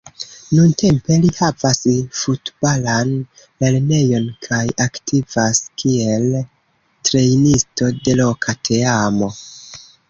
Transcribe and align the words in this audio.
Nuntempe 0.59 1.17
li 1.25 1.29
havas 1.39 1.81
futbalan 2.21 3.11
lernejon 3.65 4.25
kaj 4.47 4.63
aktivas 4.87 5.63
kiel 5.83 6.27
trejnisto 7.11 7.95
de 8.03 8.21
loka 8.25 8.59
teamo. 8.71 9.33